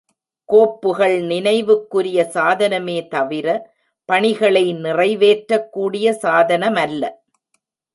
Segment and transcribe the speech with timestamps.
[0.49, 3.47] கோப்புகள் நினைவுக்குரிய சாதனமே தவிர,
[4.09, 7.03] பணிகளை நிறைவேற்றக்கூடிய சாதனமல்ல.